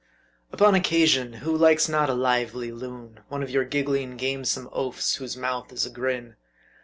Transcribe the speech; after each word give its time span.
Upon 0.51 0.73
occasion, 0.73 1.31
who 1.45 1.55
likes 1.55 1.87
not 1.87 2.09
a 2.09 2.15
lively 2.15 2.71
loon, 2.71 3.19
one 3.27 3.43
of 3.43 3.51
your 3.51 3.63
giggling, 3.63 4.17
gamesome 4.17 4.67
oafs, 4.71 5.17
whose 5.17 5.37
mouth 5.37 5.71
is 5.71 5.85
a 5.85 5.91
grin? 5.91 6.37